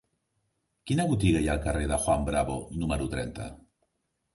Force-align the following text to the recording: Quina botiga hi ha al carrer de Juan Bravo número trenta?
Quina 0.91 1.05
botiga 1.11 1.43
hi 1.45 1.49
ha 1.49 1.53
al 1.57 1.63
carrer 1.67 1.85
de 1.95 2.03
Juan 2.07 2.29
Bravo 2.33 2.59
número 2.83 3.15
trenta? 3.17 3.53